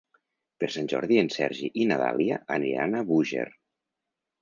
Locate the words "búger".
3.15-3.49